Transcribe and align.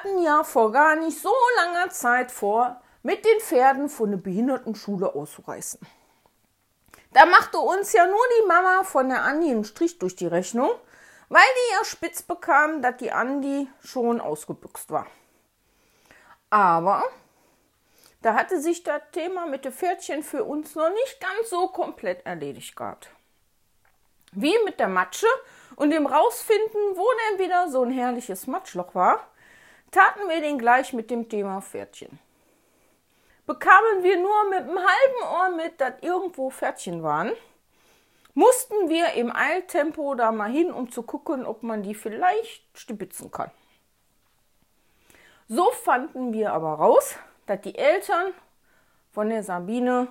hatten 0.00 0.22
ja 0.22 0.44
vor 0.44 0.72
gar 0.72 0.96
nicht 0.96 1.20
so 1.20 1.32
langer 1.56 1.90
Zeit 1.90 2.30
vor, 2.30 2.80
mit 3.02 3.24
den 3.24 3.40
Pferden 3.40 3.88
von 3.88 4.10
der 4.10 4.18
Behindertenschule 4.18 5.14
auszureißen. 5.14 5.80
Da 7.12 7.26
machte 7.26 7.58
uns 7.58 7.92
ja 7.92 8.06
nur 8.06 8.20
die 8.40 8.46
Mama 8.46 8.84
von 8.84 9.08
der 9.08 9.22
Andi 9.22 9.50
einen 9.50 9.64
Strich 9.64 9.98
durch 9.98 10.16
die 10.16 10.26
Rechnung, 10.26 10.70
weil 11.28 11.42
die 11.42 11.74
ja 11.74 11.84
spitz 11.84 12.22
bekam, 12.22 12.82
dass 12.82 12.96
die 12.98 13.12
Andi 13.12 13.68
schon 13.82 14.20
ausgebüxt 14.20 14.90
war. 14.90 15.06
Aber 16.50 17.02
da 18.22 18.34
hatte 18.34 18.60
sich 18.60 18.82
das 18.82 19.02
Thema 19.12 19.46
mit 19.46 19.64
den 19.64 19.72
Pferdchen 19.72 20.22
für 20.22 20.44
uns 20.44 20.74
noch 20.74 20.90
nicht 20.90 21.20
ganz 21.20 21.50
so 21.50 21.68
komplett 21.68 22.24
erledigt 22.26 22.76
gehabt. 22.76 23.10
Wie 24.32 24.56
mit 24.64 24.78
der 24.78 24.88
Matsche 24.88 25.26
und 25.76 25.90
dem 25.90 26.06
Rausfinden, 26.06 26.96
wo 26.96 27.06
denn 27.30 27.44
wieder 27.44 27.68
so 27.70 27.82
ein 27.82 27.90
herrliches 27.90 28.46
Matschloch 28.46 28.94
war, 28.94 29.26
taten 29.90 30.28
wir 30.28 30.40
den 30.40 30.58
gleich 30.58 30.92
mit 30.92 31.10
dem 31.10 31.28
Thema 31.28 31.60
Pferdchen. 31.60 32.18
Bekamen 33.46 34.02
wir 34.02 34.16
nur 34.16 34.48
mit 34.50 34.60
einem 34.60 34.78
halben 34.78 35.22
Ohr 35.34 35.56
mit, 35.56 35.80
dass 35.80 35.94
irgendwo 36.02 36.50
Pferdchen 36.50 37.02
waren, 37.02 37.32
mussten 38.34 38.88
wir 38.88 39.12
im 39.14 39.34
Eiltempo 39.34 40.14
da 40.14 40.30
mal 40.30 40.50
hin, 40.50 40.72
um 40.72 40.90
zu 40.90 41.02
gucken, 41.02 41.44
ob 41.44 41.62
man 41.62 41.82
die 41.82 41.94
vielleicht 41.94 42.64
stibitzen 42.78 43.30
kann. 43.30 43.50
So 45.48 45.70
fanden 45.72 46.32
wir 46.32 46.52
aber 46.52 46.74
raus, 46.74 47.16
dass 47.46 47.60
die 47.62 47.74
Eltern 47.76 48.32
von 49.10 49.28
der 49.28 49.42
Sabine 49.42 50.06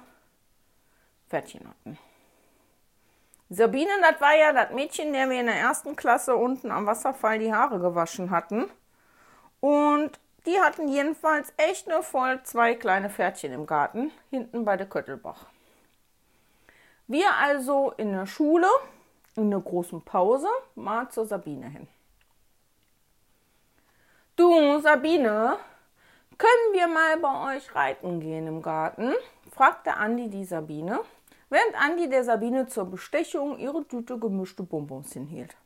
Pferdchen 1.29 1.65
hatten. 1.65 1.97
Sabine, 3.49 3.89
das 4.01 4.19
war 4.19 4.35
ja 4.35 4.51
das 4.51 4.71
Mädchen, 4.71 5.13
der 5.13 5.29
wir 5.29 5.39
in 5.39 5.45
der 5.45 5.55
ersten 5.55 5.95
Klasse 5.95 6.35
unten 6.35 6.71
am 6.71 6.85
Wasserfall 6.85 7.39
die 7.39 7.53
Haare 7.53 7.79
gewaschen 7.79 8.31
hatten. 8.31 8.69
Und 9.59 10.19
die 10.45 10.59
hatten 10.59 10.87
jedenfalls 10.87 11.53
echt 11.57 11.87
nur 11.87 12.03
voll 12.03 12.41
zwei 12.43 12.75
kleine 12.75 13.09
Pferdchen 13.09 13.51
im 13.53 13.65
Garten, 13.65 14.11
hinten 14.29 14.65
bei 14.65 14.77
der 14.77 14.87
Köttelbach. 14.87 15.47
Wir 17.07 17.33
also 17.35 17.91
in 17.97 18.11
der 18.11 18.25
Schule, 18.25 18.67
in 19.35 19.49
der 19.49 19.59
großen 19.59 20.01
Pause, 20.01 20.47
mal 20.75 21.09
zur 21.09 21.25
Sabine 21.25 21.67
hin. 21.67 21.87
Du, 24.35 24.79
Sabine, 24.79 25.57
können 26.37 26.73
wir 26.73 26.87
mal 26.87 27.17
bei 27.17 27.57
euch 27.57 27.75
reiten 27.75 28.21
gehen 28.21 28.47
im 28.47 28.61
Garten? 28.61 29.13
fragte 29.51 29.95
Andi 29.95 30.29
die 30.29 30.45
Sabine, 30.45 31.01
während 31.49 31.75
Andi 31.75 32.07
der 32.07 32.23
Sabine 32.23 32.67
zur 32.67 32.85
Bestechung 32.85 33.57
ihre 33.57 33.85
Tüte 33.85 34.17
gemischte 34.17 34.63
Bonbons 34.63 35.11
hinhielt. 35.11 35.57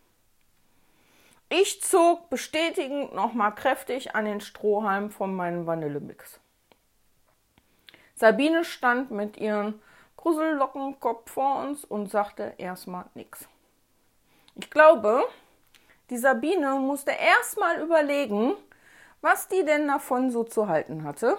Ich 1.56 1.84
zog 1.84 2.32
bestätigend 2.32 3.14
nochmal 3.14 3.54
kräftig 3.54 4.16
an 4.16 4.26
den 4.26 4.42
Strohhalm 4.42 5.12
von 5.12 5.36
meinem 5.36 5.68
Vanillemix. 5.68 6.40
Sabine 8.16 8.66
stand 8.66 9.12
mit 9.12 9.38
ihrem 9.38 9.80
Grusellockenkopf 10.18 11.30
vor 11.30 11.60
uns 11.60 11.86
und 11.86 12.10
sagte 12.10 12.56
erstmal 12.58 13.06
nichts. 13.14 13.48
Ich 14.56 14.72
glaube, 14.72 15.22
die 16.10 16.18
Sabine 16.18 16.74
musste 16.80 17.12
erstmal 17.12 17.82
überlegen, 17.82 18.56
was 19.22 19.48
die 19.48 19.64
denn 19.64 19.88
davon 19.88 20.32
so 20.32 20.44
zu 20.44 20.68
halten 20.68 21.04
hatte 21.04 21.38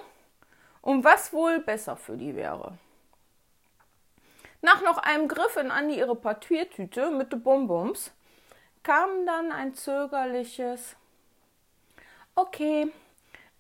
und 0.81 1.03
was 1.03 1.33
wohl 1.33 1.59
besser 1.59 1.97
für 1.97 2.17
die 2.17 2.37
wäre. 2.37 2.79
Nach 4.63 4.81
noch 4.81 4.99
einem 4.99 5.27
Griff 5.27 5.57
in 5.57 5.73
Andi 5.73 5.99
ihre 5.99 6.15
Papiertüte 6.15 7.11
mit 7.11 7.33
den 7.33 7.43
Bonbons 7.43 8.13
kam 8.85 9.27
dann 9.27 9.51
ein 9.51 9.75
zögerliches 9.75 10.95
Okay, 12.37 12.93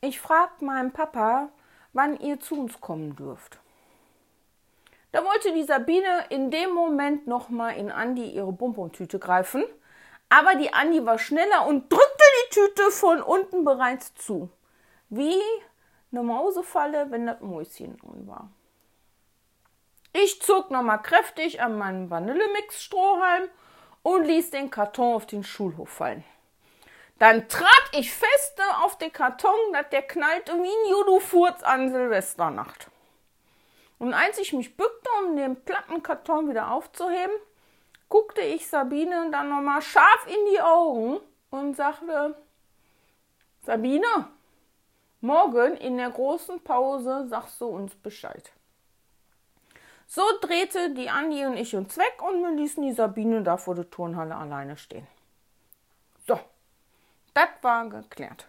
ich 0.00 0.20
frag 0.20 0.61
meinen 0.61 0.92
Papa, 0.92 1.48
wann 1.92 2.19
ihr 2.20 2.41
zu 2.41 2.61
uns 2.61 2.80
kommen 2.80 3.17
dürft. 3.17 3.58
Da 5.12 5.24
wollte 5.24 5.52
die 5.55 5.63
Sabine 5.63 6.27
in 6.29 6.51
dem 6.51 6.70
Moment 6.70 7.29
nochmal 7.29 7.77
in 7.77 7.90
Andi 7.90 8.30
ihre 8.30 8.52
Bonbontüte 8.52 9.20
greifen, 9.20 9.64
aber 10.29 10.57
die 10.57 10.73
Andi 10.73 11.07
war 11.07 11.18
schneller 11.18 11.67
und 11.67 11.90
drückte 11.90 12.24
die 12.42 12.55
Tüte 12.55 12.90
von 12.90 13.23
unten 13.23 13.64
bereits 13.64 14.13
zu. 14.17 14.51
Wie 15.08 15.40
eine 16.11 16.24
Mausefalle, 16.24 17.11
wenn 17.11 17.27
das 17.27 17.40
Mäuschen 17.40 17.96
drin 17.96 18.27
war. 18.27 18.51
Ich 20.13 20.42
zog 20.42 20.73
nochmal 20.73 21.01
kräftig 21.01 21.63
an 21.63 21.79
meinem 21.79 22.11
Vanillemix-Strohhalm 22.11 23.48
und 24.05 24.25
ließ 24.25 24.51
den 24.51 24.70
Karton 24.70 25.17
auf 25.17 25.27
den 25.27 25.42
Schulhof 25.42 25.89
fallen. 25.89 26.23
Dann 27.19 27.48
trat 27.48 27.91
ich 27.92 28.13
feste 28.13 28.63
auf 28.83 28.98
den 28.98 29.13
Karton, 29.13 29.59
dass 29.73 29.89
der 29.91 30.03
knallte 30.03 30.53
wie 30.53 30.69
ein 30.69 30.91
Judo-Furz 30.91 31.63
an 31.63 31.91
Silvesternacht. 31.91 32.89
Und 33.98 34.13
als 34.13 34.39
ich 34.39 34.53
mich 34.53 34.77
bückte, 34.77 35.09
um 35.25 35.37
den 35.37 35.57
Plattenkarton 35.64 36.51
wieder 36.51 36.73
aufzuheben, 36.73 37.35
guckte 38.09 38.43
ich 38.43 38.69
Sabine 38.69 39.31
dann 39.31 39.48
nochmal 39.48 39.81
scharf 39.81 40.27
in 40.27 40.53
die 40.53 40.61
Augen 40.61 41.20
und 41.51 41.75
sagte, 41.75 42.37
Sabine, 43.63 44.29
morgen 45.20 45.77
in 45.77 45.97
der 45.97 46.11
großen 46.11 46.63
Pause 46.63 47.27
sagst 47.29 47.61
du 47.61 47.67
uns 47.67 47.95
Bescheid. 47.95 48.53
So 50.14 50.23
drehte 50.41 50.91
die 50.95 51.11
Andi 51.11 51.45
und 51.45 51.57
ich 51.57 51.75
uns 51.75 51.97
weg 51.97 52.23
und 52.23 52.41
wir 52.41 52.52
ließen 52.52 52.83
die 52.83 52.92
Sabine 52.92 53.42
da 53.42 53.57
vor 53.57 53.75
der 53.75 53.91
Turnhalle 53.91 54.36
alleine 54.36 54.77
stehen. 54.77 55.07
So, 56.27 56.39
das 57.33 57.48
war 57.63 57.89
geklärt. 57.89 58.47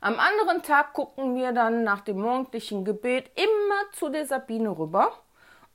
Am 0.00 0.18
anderen 0.18 0.62
Tag 0.64 0.94
gucken 0.94 1.36
wir 1.36 1.52
dann 1.52 1.84
nach 1.84 2.00
dem 2.00 2.20
morgendlichen 2.20 2.84
Gebet 2.84 3.30
immer 3.36 3.92
zu 3.92 4.08
der 4.08 4.26
Sabine 4.26 4.76
rüber 4.76 5.22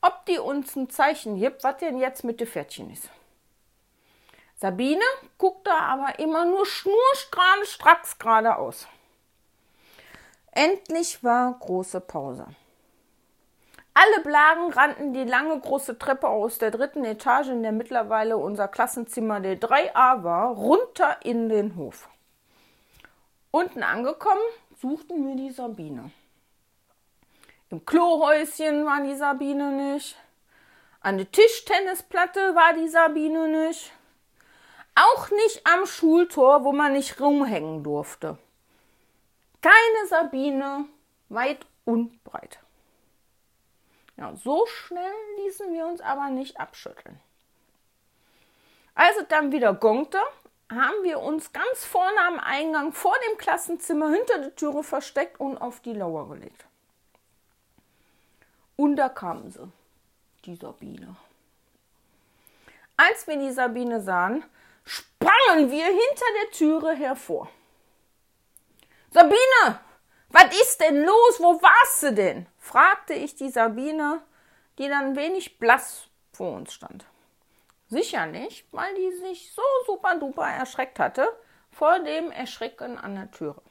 ob 0.01 0.25
die 0.25 0.38
uns 0.39 0.75
ein 0.75 0.89
Zeichen 0.89 1.39
gibt, 1.39 1.63
was 1.63 1.77
denn 1.77 1.97
jetzt 1.97 2.23
mit 2.23 2.39
den 2.39 2.47
Pferdchen 2.47 2.91
ist. 2.91 3.09
Sabine 4.55 5.03
guckte 5.38 5.71
aber 5.71 6.19
immer 6.19 6.45
nur 6.45 6.65
schnurstrahlen 6.65 7.65
stracks 7.65 8.17
geradeaus. 8.17 8.88
Endlich 10.51 11.23
war 11.23 11.57
große 11.59 12.01
Pause. 12.01 12.47
Alle 13.99 14.21
Blagen 14.21 14.71
rannten 14.73 15.13
die 15.13 15.23
lange 15.23 15.59
große 15.59 15.97
Treppe 15.97 16.27
aus 16.27 16.59
der 16.59 16.69
dritten 16.69 17.03
Etage, 17.03 17.47
in 17.47 17.63
der 17.63 17.71
mittlerweile 17.71 18.37
unser 18.37 18.67
Klassenzimmer 18.67 19.39
der 19.39 19.59
3a 19.59 20.23
war, 20.23 20.49
runter 20.49 21.17
in 21.23 21.49
den 21.49 21.75
Hof. 21.75 22.07
Unten 23.49 23.81
angekommen, 23.81 24.43
suchten 24.79 25.27
wir 25.27 25.35
die 25.35 25.49
Sabine. 25.49 26.11
Im 27.71 27.87
Klohäuschen 27.87 28.85
war 28.85 29.01
die 29.01 29.15
Sabine 29.15 29.71
nicht. 29.71 30.15
An 30.99 31.17
der 31.17 31.31
Tischtennisplatte 31.31 32.53
war 32.53 32.73
die 32.73 32.89
Sabine 32.89 33.47
nicht. 33.47 33.91
Auch 34.93 35.31
nicht 35.31 35.65
am 35.65 35.87
Schultor, 35.87 36.63
wo 36.63 36.71
man 36.71 36.93
nicht 36.93 37.19
rumhängen 37.19 37.83
durfte. 37.83 38.37
Keine 39.59 40.07
Sabine, 40.07 40.85
weit 41.29 41.65
und 41.83 42.23
breit. 42.23 42.59
Ja, 44.17 44.35
so 44.35 44.66
schnell 44.66 45.13
ließen 45.38 45.72
wir 45.73 45.85
uns 45.85 46.01
aber 46.01 46.29
nicht 46.29 46.59
abschütteln. 46.59 47.19
Als 48.95 49.16
es 49.17 49.28
dann 49.28 49.51
wieder 49.51 49.75
gongte, 49.75 50.19
haben 50.72 51.03
wir 51.03 51.19
uns 51.19 51.53
ganz 51.53 51.85
vorne 51.85 52.19
am 52.27 52.39
Eingang 52.39 52.91
vor 52.91 53.16
dem 53.29 53.38
Klassenzimmer 53.38 54.09
hinter 54.09 54.39
der 54.39 54.56
Türe 54.56 54.83
versteckt 54.83 55.39
und 55.39 55.57
auf 55.57 55.79
die 55.81 55.94
Lauer 55.94 56.27
gelegt. 56.29 56.66
Und 58.75 58.95
da 58.95 59.07
kam 59.09 59.50
sie, 59.50 59.72
die 60.45 60.56
Sabine. 60.56 61.16
Als 62.97 63.27
wir 63.27 63.38
die 63.38 63.51
Sabine 63.51 64.01
sahen, 64.01 64.44
sprangen 64.83 65.69
wir 65.69 65.85
hinter 65.85 66.25
der 66.41 66.51
Türe 66.51 66.95
hervor. 66.95 67.50
Sabine, 69.12 69.80
was 70.30 70.59
ist 70.59 70.81
denn 70.81 71.03
los? 71.03 71.39
Wo 71.39 71.62
warst 71.62 72.03
du 72.03 72.13
denn? 72.13 72.47
Fragte 72.67 73.13
ich 73.13 73.35
die 73.35 73.49
Sabine, 73.49 74.21
die 74.77 74.89
dann 74.89 75.15
wenig 75.15 75.57
blass 75.57 76.09
vor 76.33 76.53
uns 76.53 76.73
stand. 76.73 77.05
Sicher 77.87 78.25
nicht, 78.25 78.67
weil 78.73 78.93
die 78.95 79.11
sich 79.17 79.53
so 79.53 79.61
super 79.85 80.19
duper 80.19 80.45
erschreckt 80.45 80.99
hatte 80.99 81.27
vor 81.71 81.99
dem 81.99 82.31
Erschrecken 82.31 82.97
an 82.97 83.15
der 83.15 83.31
Türe. 83.31 83.61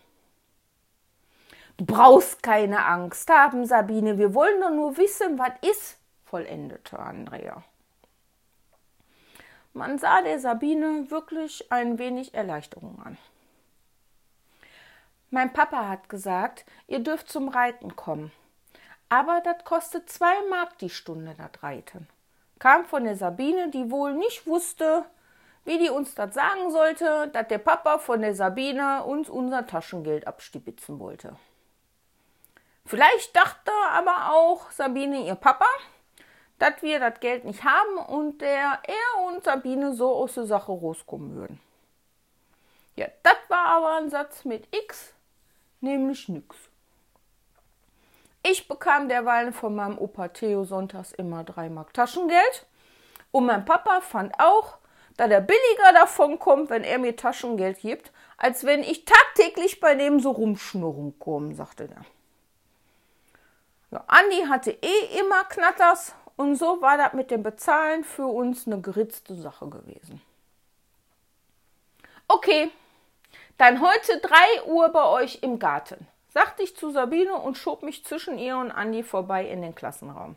Du 1.76 1.84
brauchst 1.84 2.42
keine 2.42 2.86
Angst 2.86 3.28
haben, 3.28 3.66
Sabine. 3.66 4.16
Wir 4.16 4.32
wollen 4.34 4.60
doch 4.60 4.70
nur 4.70 4.96
wissen, 4.96 5.38
was 5.38 5.52
ist, 5.60 5.98
vollendete 6.24 6.98
Andrea. 6.98 7.62
Man 9.74 9.98
sah 9.98 10.22
der 10.22 10.38
Sabine 10.38 11.10
wirklich 11.10 11.70
ein 11.70 11.98
wenig 11.98 12.32
Erleichterung 12.32 13.02
an. 13.04 13.18
Mein 15.28 15.52
Papa 15.52 15.86
hat 15.86 16.08
gesagt, 16.08 16.64
ihr 16.86 17.00
dürft 17.00 17.28
zum 17.28 17.48
Reiten 17.50 17.94
kommen. 17.94 18.32
Aber 19.08 19.40
das 19.44 19.64
kostet 19.64 20.10
zwei 20.10 20.34
Mark 20.50 20.78
die 20.78 20.90
Stunde, 20.90 21.34
das 21.36 21.62
Reiten. 21.62 22.08
Kam 22.58 22.84
von 22.84 23.04
der 23.04 23.16
Sabine, 23.16 23.70
die 23.70 23.90
wohl 23.90 24.14
nicht 24.14 24.46
wusste, 24.46 25.04
wie 25.64 25.78
die 25.78 25.90
uns 25.90 26.14
das 26.14 26.34
sagen 26.34 26.70
sollte, 26.70 27.28
dass 27.28 27.48
der 27.48 27.58
Papa 27.58 27.98
von 27.98 28.22
der 28.22 28.34
Sabine 28.34 29.04
uns 29.04 29.28
unser 29.28 29.66
Taschengeld 29.66 30.26
abstibitzen 30.26 30.98
wollte. 30.98 31.36
Vielleicht 32.84 33.34
dachte 33.36 33.72
aber 33.90 34.32
auch 34.32 34.70
Sabine 34.70 35.26
ihr 35.26 35.34
Papa, 35.34 35.66
dass 36.58 36.82
wir 36.82 37.00
das 37.00 37.20
Geld 37.20 37.44
nicht 37.44 37.64
haben 37.64 37.98
und 37.98 38.40
der 38.40 38.80
er 38.84 39.24
und 39.26 39.44
Sabine 39.44 39.92
so 39.92 40.14
aus 40.14 40.34
der 40.34 40.46
Sache 40.46 40.72
rauskommen 40.72 41.34
würden. 41.34 41.60
Ja, 42.94 43.08
das 43.22 43.36
war 43.48 43.66
aber 43.66 43.96
ein 43.96 44.08
Satz 44.08 44.44
mit 44.44 44.74
X, 44.74 45.12
nämlich 45.80 46.28
nix. 46.28 46.56
Ich 48.48 48.68
bekam 48.68 49.08
derweil 49.08 49.52
von 49.52 49.74
meinem 49.74 49.98
Opa 49.98 50.28
Theo 50.28 50.62
sonntags 50.62 51.10
immer 51.10 51.42
drei 51.42 51.68
Mark 51.68 51.92
Taschengeld 51.92 52.66
und 53.32 53.46
mein 53.46 53.64
Papa 53.64 54.00
fand 54.00 54.38
auch, 54.38 54.78
da 55.16 55.26
der 55.26 55.40
billiger 55.40 55.92
davon 55.94 56.38
kommt, 56.38 56.70
wenn 56.70 56.84
er 56.84 56.98
mir 56.98 57.16
Taschengeld 57.16 57.80
gibt, 57.80 58.12
als 58.36 58.64
wenn 58.64 58.84
ich 58.84 59.04
tagtäglich 59.04 59.80
bei 59.80 59.96
dem 59.96 60.20
so 60.20 60.30
rumschnurren 60.30 61.18
komme, 61.18 61.56
sagte 61.56 61.88
er. 61.90 62.04
Ja, 63.90 64.04
Andi 64.06 64.44
hatte 64.48 64.70
eh 64.70 65.18
immer 65.18 65.42
Knatters 65.44 66.14
und 66.36 66.54
so 66.54 66.80
war 66.80 66.98
das 66.98 67.14
mit 67.14 67.32
dem 67.32 67.42
Bezahlen 67.42 68.04
für 68.04 68.26
uns 68.26 68.68
eine 68.68 68.80
geritzte 68.80 69.34
Sache 69.34 69.68
gewesen. 69.68 70.22
Okay, 72.28 72.70
dann 73.58 73.80
heute 73.80 74.20
3 74.20 74.66
Uhr 74.66 74.88
bei 74.90 75.04
euch 75.04 75.40
im 75.42 75.58
Garten, 75.58 76.06
sagte 76.36 76.64
ich 76.64 76.76
zu 76.76 76.90
Sabine 76.90 77.34
und 77.34 77.56
schob 77.56 77.82
mich 77.82 78.04
zwischen 78.04 78.36
ihr 78.36 78.58
und 78.58 78.70
Andi 78.70 79.02
vorbei 79.02 79.48
in 79.48 79.62
den 79.62 79.74
Klassenraum. 79.74 80.36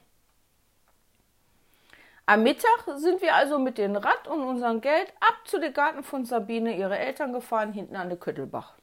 Am 2.25 2.41
Mittag 2.41 2.85
sind 2.95 3.21
wir 3.21 3.35
also 3.35 3.59
mit 3.59 3.77
dem 3.77 3.97
Rad 3.97 4.25
und 4.29 4.41
unserem 4.43 4.79
Geld 4.79 5.11
ab 5.19 5.35
zu 5.43 5.59
dem 5.59 5.73
Garten 5.73 6.03
von 6.03 6.23
Sabine, 6.23 6.77
ihre 6.77 6.97
Eltern, 6.97 7.33
gefahren, 7.33 7.73
hinten 7.73 7.97
an 7.97 8.07
der 8.07 8.17
Küttelbach. 8.17 8.75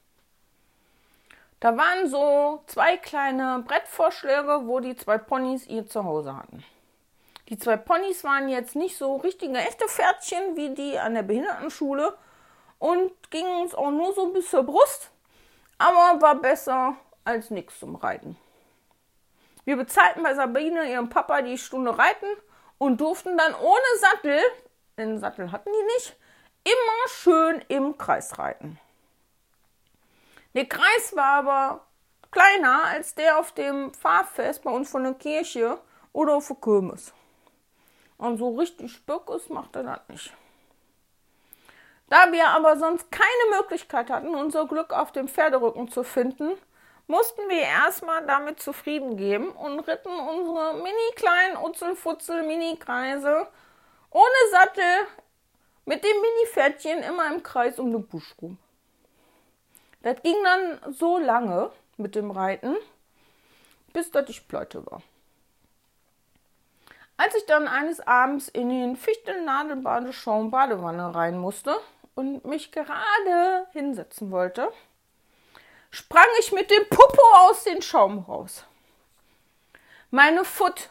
Da 1.59 1.75
waren 1.79 2.07
so 2.07 2.63
zwei 2.67 2.99
kleine 2.99 3.65
Brettvorschläge, 3.67 4.67
wo 4.67 4.81
die 4.81 4.95
zwei 4.95 5.17
Ponys 5.17 5.67
ihr 5.67 5.87
Zuhause 5.87 6.37
hatten. 6.37 6.63
Die 7.49 7.57
zwei 7.57 7.79
Ponys 7.79 8.25
waren 8.25 8.51
jetzt 8.51 8.77
nicht 8.77 8.99
so 8.99 9.17
richtige 9.17 9.57
echte 9.57 9.89
Pferdchen 9.89 10.55
wie 10.55 10.75
die 10.75 10.99
an 10.99 11.15
der 11.15 11.23
Behindertenschule 11.23 12.15
und 12.79 13.31
gingen 13.31 13.63
uns 13.63 13.75
auch 13.75 13.91
nur 13.91 14.13
so 14.13 14.35
bis 14.35 14.51
zur 14.51 14.65
Brust, 14.65 15.11
aber 15.79 16.21
war 16.21 16.35
besser 16.35 16.97
als 17.27 17.51
nichts 17.51 17.79
zum 17.79 17.97
Reiten. 17.97 18.37
Wir 19.65 19.77
bezahlten 19.77 20.23
bei 20.23 20.35
Sabine 20.35 20.91
ihrem 20.91 21.09
Papa 21.09 21.43
die 21.43 21.59
Stunde 21.59 21.99
Reiten 21.99 22.29
und 22.79 23.01
durften 23.01 23.37
dann 23.37 23.55
ohne 23.55 23.99
Sattel, 24.01 24.41
den 24.97 25.19
Sattel 25.19 25.51
hatten 25.51 25.71
die 25.71 25.95
nicht, 25.95 26.17
immer 26.65 27.09
schön 27.09 27.65
im 27.69 27.99
Kreis 27.99 28.39
reiten. 28.39 28.79
Der 30.55 30.67
Kreis 30.67 31.15
war 31.15 31.39
aber 31.39 31.87
kleiner 32.31 32.85
als 32.85 33.15
der 33.15 33.39
auf 33.39 33.53
dem 33.53 33.93
Fahrfest 33.93 34.63
bei 34.63 34.71
uns 34.71 34.91
von 34.91 35.03
der 35.05 35.15
Kirche 35.15 35.79
oder 36.13 36.37
auf 36.37 36.47
der 36.47 36.57
Kirmes. 36.57 37.13
Und 38.19 38.39
so 38.39 38.57
richtig 38.57 38.93
Spöckes 38.93 39.49
macht 39.49 39.77
er 39.77 39.83
das 39.83 40.01
nicht. 40.09 40.33
Da 42.09 42.31
wir 42.31 42.49
aber 42.49 42.79
sonst 42.79 43.11
keine 43.11 43.57
Möglichkeit 43.59 44.11
hatten, 44.11 44.35
unser 44.35 44.67
Glück 44.67 44.93
auf 44.93 45.13
dem 45.13 45.29
Pferderücken 45.29 45.89
zu 45.89 46.05
finden, 46.05 46.53
mussten 47.07 47.49
wir 47.49 47.61
erstmal 47.61 48.27
damit 48.27 48.61
zufrieden 48.61 49.17
geben 49.17 49.51
und 49.51 49.81
ritten 49.81 50.09
unsere 50.09 50.75
mini 50.75 51.15
kleinen 51.15 51.57
Utzelfutzel-Mini-Kreise 51.57 53.47
ohne 54.11 54.51
Sattel 54.51 55.07
mit 55.85 56.03
dem 56.03 56.21
Mini-Pferdchen 56.21 57.03
immer 57.03 57.33
im 57.33 57.43
Kreis 57.43 57.79
um 57.79 57.93
den 57.93 58.07
Busch 58.07 58.35
rum. 58.43 58.59
Das 60.03 60.21
ging 60.23 60.37
dann 60.43 60.95
so 60.95 61.19
lange 61.19 61.71
mit 61.97 62.15
dem 62.15 62.31
Reiten, 62.31 62.77
bis 63.93 64.11
dass 64.11 64.29
ich 64.29 64.47
pleite 64.49 64.85
war. 64.87 65.03
Als 67.17 67.35
ich 67.35 67.47
dann 67.47 67.67
eines 67.67 68.01
Abends 68.07 68.49
in 68.49 68.69
den 68.69 68.97
Fichtelnadelbadeschaum 68.97 70.51
Badewanne 70.51 71.15
rein 71.15 71.39
musste 71.39 71.77
und 72.15 72.45
mich 72.45 72.73
gerade 72.73 73.67
hinsetzen 73.73 74.31
wollte, 74.31 74.71
sprang 75.97 76.27
ich 76.41 76.53
mit 76.53 76.71
dem 76.71 76.87
Popo 76.91 77.23
aus 77.37 77.65
dem 77.65 77.81
Schaum 77.81 78.19
raus. 78.19 78.65
Meine 80.11 80.45
Foot 80.45 80.91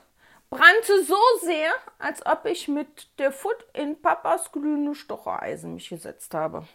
brannte 0.50 1.04
so 1.04 1.20
sehr, 1.42 1.72
als 2.00 2.26
ob 2.26 2.46
ich 2.46 2.68
mit 2.68 3.08
der 3.20 3.32
Foot 3.32 3.66
in 3.74 4.02
Papas 4.02 4.52
glühende 4.52 4.96
Stochereisen 4.96 5.76
mich 5.76 5.90
gesetzt 5.90 6.34
habe. 6.34 6.68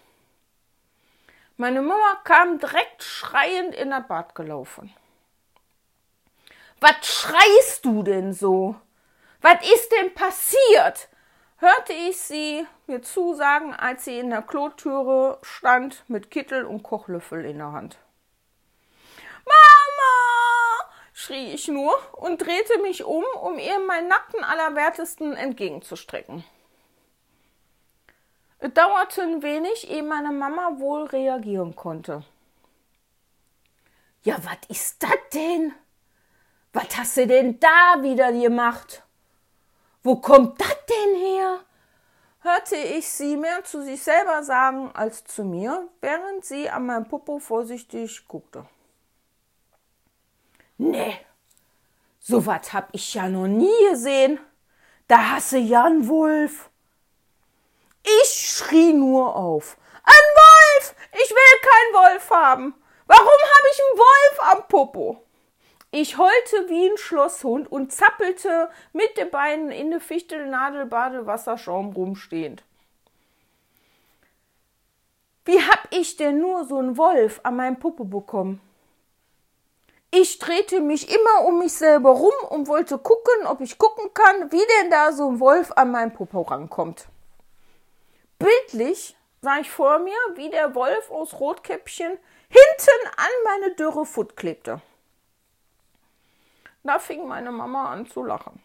Meine 1.57 1.83
Mama 1.83 2.21
kam 2.23 2.61
direkt 2.61 3.03
schreiend 3.03 3.75
in 3.75 3.91
das 3.91 4.07
Bad 4.07 4.37
gelaufen. 4.37 4.95
Was 6.81 7.05
schreist 7.05 7.85
du 7.85 8.05
denn 8.05 8.33
so? 8.33 8.77
Was 9.41 9.61
ist 9.69 9.91
denn 9.91 10.15
passiert? 10.15 11.09
hörte 11.57 11.93
ich 11.93 12.19
sie 12.19 12.67
mir 12.87 13.03
zusagen, 13.03 13.75
als 13.75 14.05
sie 14.05 14.19
in 14.19 14.31
der 14.31 14.43
Klotüre 14.43 15.39
stand 15.43 16.05
mit 16.09 16.31
Kittel 16.31 16.65
und 16.65 16.83
Kochlöffel 16.83 17.45
in 17.45 17.59
der 17.59 17.73
Hand. 17.73 17.99
Mama! 19.45 20.93
Schrie 21.31 21.53
ich 21.53 21.69
nur 21.69 21.95
und 22.13 22.43
drehte 22.43 22.79
mich 22.83 23.05
um, 23.05 23.25
um 23.41 23.57
ihr 23.59 23.79
meinen 23.79 24.09
nackten 24.09 24.43
Allerwertesten 24.43 25.37
entgegenzustrecken. 25.37 26.45
Es 28.59 28.75
dauerte 28.75 29.23
ein 29.23 29.41
wenig, 29.41 29.89
ehe 29.89 30.03
meine 30.03 30.33
Mama 30.33 30.79
wohl 30.79 31.05
reagieren 31.05 31.77
konnte. 31.77 32.25
Ja, 34.23 34.37
was 34.43 34.59
ist 34.69 35.03
das 35.03 35.17
denn? 35.33 35.73
Was 36.73 36.97
hast 36.97 37.17
du 37.17 37.27
denn 37.29 37.61
da 37.61 38.03
wieder 38.03 38.33
gemacht? 38.33 39.05
Wo 40.03 40.17
kommt 40.17 40.61
das 40.61 40.77
denn 40.89 41.15
her? 41.15 41.61
hörte 42.43 42.75
ich 42.75 43.09
sie 43.09 43.37
mehr 43.37 43.63
zu 43.65 43.83
sich 43.83 44.03
selber 44.03 44.43
sagen 44.43 44.91
als 44.95 45.25
zu 45.25 45.45
mir, 45.45 45.89
während 46.01 46.45
sie 46.45 46.71
an 46.71 46.87
meinem 46.87 47.07
Popo 47.07 47.39
vorsichtig 47.39 48.27
guckte. 48.27 48.65
Nee, 50.83 51.15
so 52.21 52.47
was 52.47 52.73
hab 52.73 52.89
ich 52.93 53.13
ja 53.13 53.29
noch 53.29 53.47
nie 53.47 53.91
gesehen. 53.91 54.41
Da 55.09 55.33
hasse 55.33 55.59
ja 55.59 55.85
einen 55.85 56.09
Wolf. 56.09 56.71
Ich 58.03 58.31
schrie 58.57 58.95
nur 58.95 59.37
auf. 59.37 59.77
Ein 60.03 60.15
Wolf! 60.15 60.95
Ich 61.13 61.31
will 61.31 61.61
keinen 61.61 61.93
Wolf 61.93 62.31
haben! 62.31 62.75
Warum 63.07 63.27
habe 63.27 63.69
ich 63.71 63.81
einen 63.83 63.99
Wolf 63.99 64.41
am 64.53 64.69
Popo? 64.69 65.23
Ich 65.91 66.17
heulte 66.17 66.71
wie 66.71 66.89
ein 66.89 66.97
Schlosshund 66.97 67.71
und 67.71 67.93
zappelte 67.93 68.71
mit 68.95 69.19
den 69.19 69.31
Beinen 69.31 69.71
in 69.71 69.91
der 69.91 70.01
Fichtelnadelbadewasserschaum 70.01 71.93
rumstehend. 71.93 72.63
Wie 75.45 75.61
hab 75.61 75.89
ich 75.91 76.17
denn 76.17 76.41
nur 76.41 76.65
so 76.65 76.79
einen 76.79 76.97
Wolf 76.97 77.41
an 77.43 77.57
meinem 77.57 77.79
Popo 77.79 78.05
bekommen? 78.05 78.63
Ich 80.13 80.39
drehte 80.41 80.81
mich 80.81 81.09
immer 81.09 81.47
um 81.47 81.61
mich 81.61 81.73
selber 81.73 82.11
rum 82.11 82.33
und 82.49 82.67
wollte 82.67 82.99
gucken, 82.99 83.47
ob 83.47 83.61
ich 83.61 83.79
gucken 83.79 84.13
kann, 84.13 84.51
wie 84.51 84.63
denn 84.81 84.91
da 84.91 85.13
so 85.13 85.31
ein 85.31 85.39
Wolf 85.39 85.71
an 85.77 85.93
meinem 85.93 86.13
Popo 86.13 86.43
rankommt. 86.43 87.07
Bildlich 88.39 89.17
sah 89.41 89.59
ich 89.59 89.71
vor 89.71 90.01
mir, 90.01 90.17
wie 90.35 90.51
der 90.51 90.75
Wolf 90.75 91.11
aus 91.11 91.39
Rotkäppchen 91.39 92.19
hinten 92.49 93.09
an 93.17 93.31
meine 93.45 93.75
dürre 93.77 94.05
Foot 94.05 94.37
klebte. 94.37 94.83
Da 96.83 96.99
fing 96.99 97.29
meine 97.29 97.53
Mama 97.53 97.93
an 97.93 98.07
zu 98.07 98.25
lachen. 98.25 98.61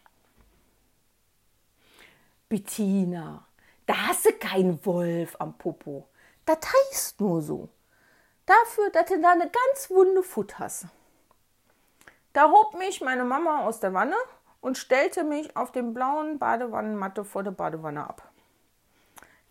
Bettina, 2.48 3.46
da 3.86 4.08
hast 4.08 4.24
du 4.24 4.32
keinen 4.32 4.84
Wolf 4.84 5.36
am 5.38 5.56
Popo. 5.56 6.08
Das 6.44 6.58
heißt 6.90 7.20
nur 7.20 7.40
so. 7.40 7.68
Dafür, 8.46 8.90
dass 8.90 9.06
du 9.06 9.20
da 9.20 9.32
eine 9.32 9.50
ganz 9.50 9.90
wunde 9.90 10.22
Foot 10.22 10.58
hast. 10.58 10.86
Da 12.36 12.50
hob 12.50 12.74
mich 12.74 13.00
meine 13.00 13.24
Mama 13.24 13.64
aus 13.64 13.80
der 13.80 13.94
Wanne 13.94 14.16
und 14.60 14.76
stellte 14.76 15.24
mich 15.24 15.56
auf 15.56 15.72
den 15.72 15.94
blauen 15.94 16.38
Badewannenmatte 16.38 17.24
vor 17.24 17.42
der 17.42 17.52
Badewanne 17.52 18.06
ab 18.06 18.30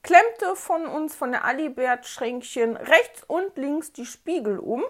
klemmte 0.05 0.55
von 0.55 0.85
uns 0.85 1.15
von 1.15 1.31
der 1.31 1.45
Alibert-Schränkchen 1.45 2.77
rechts 2.77 3.23
und 3.23 3.57
links 3.57 3.91
die 3.91 4.05
Spiegel 4.05 4.59
um 4.59 4.83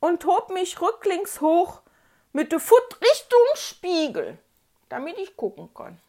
und 0.00 0.24
hob 0.24 0.50
mich 0.50 0.80
rücklings 0.80 1.42
hoch 1.42 1.82
mit 2.32 2.50
der 2.50 2.58
Foot 2.58 2.98
Richtung 3.02 3.46
Spiegel, 3.56 4.38
damit 4.88 5.18
ich 5.18 5.36
gucken 5.36 5.68
kann. 5.74 6.00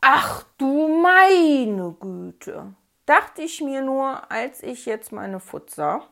Ach 0.00 0.42
du 0.58 0.88
meine 1.00 1.92
Güte, 2.00 2.74
dachte 3.06 3.42
ich 3.42 3.60
mir 3.60 3.82
nur, 3.82 4.28
als 4.32 4.64
ich 4.64 4.86
jetzt 4.86 5.12
meine 5.12 5.38
Foot 5.38 5.70
sah, 5.70 6.04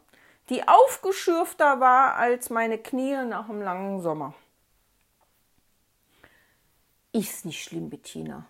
die 0.48 0.66
aufgeschürfter 0.66 1.80
war 1.80 2.14
als 2.14 2.50
meine 2.50 2.78
Knie 2.78 3.24
nach 3.24 3.46
dem 3.46 3.60
langen 3.62 4.00
Sommer. 4.00 4.34
Ist 7.12 7.44
nicht 7.44 7.62
schlimm, 7.62 7.90
Bettina. 7.90 8.46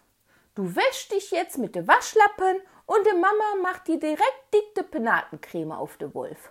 Du 0.54 0.74
wäschst 0.74 1.12
dich 1.12 1.30
jetzt 1.30 1.58
mit 1.58 1.74
de 1.74 1.86
Waschlappen 1.86 2.60
und 2.86 3.06
de 3.06 3.14
Mama 3.14 3.62
macht 3.62 3.88
dir 3.88 3.98
direkt 3.98 4.54
dicke 4.54 4.82
Penatencreme 4.82 5.72
auf 5.72 5.96
de 5.98 6.12
Wolf. 6.14 6.50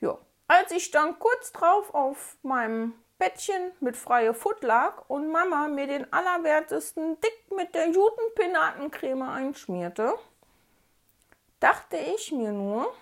Ja, 0.00 0.18
als 0.48 0.70
ich 0.72 0.90
dann 0.90 1.18
kurz 1.18 1.52
drauf 1.52 1.94
auf 1.94 2.36
meinem 2.42 2.94
Bettchen 3.18 3.72
mit 3.80 3.96
freie 3.96 4.34
Foot 4.34 4.62
lag 4.62 5.08
und 5.08 5.30
Mama 5.30 5.68
mir 5.68 5.86
den 5.86 6.12
allerwertesten 6.12 7.20
Dick 7.20 7.56
mit 7.56 7.74
der 7.74 7.88
Judenpenatencreme 7.88 9.22
einschmierte, 9.22 10.14
dachte 11.62 11.96
ich 11.96 12.32
mir 12.32 12.52
nur, 12.52 12.92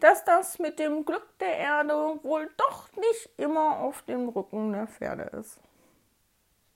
dass 0.00 0.24
das 0.24 0.58
mit 0.58 0.78
dem 0.78 1.04
Glück 1.04 1.26
der 1.38 1.58
Erde 1.58 2.18
wohl 2.22 2.48
doch 2.56 2.88
nicht 2.96 3.28
immer 3.36 3.80
auf 3.80 4.02
dem 4.02 4.30
Rücken 4.30 4.72
der 4.72 4.86
Pferde 4.86 5.24
ist. 5.38 5.60